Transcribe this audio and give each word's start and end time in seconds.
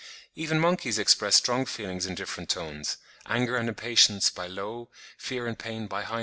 Even 0.33 0.59
monkeys 0.59 0.97
express 0.97 1.35
strong 1.35 1.63
feelings 1.67 2.07
in 2.07 2.15
different 2.15 2.49
tones—anger 2.49 3.55
and 3.55 3.69
impatience 3.69 4.31
by 4.31 4.47
low,—fear 4.47 5.45
and 5.45 5.59
pain 5.59 5.85
by 5.85 6.01
high 6.01 6.15
notes. 6.15 6.19